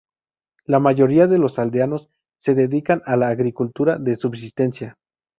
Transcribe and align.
La 0.65 0.79
mayoría 0.79 1.27
de 1.27 1.37
los 1.37 1.59
aldeanos 1.59 2.09
se 2.39 2.55
dedican 2.55 3.03
a 3.05 3.15
la 3.17 3.27
agricultura 3.29 3.99
de 3.99 4.15
subsistencia. 4.17 4.97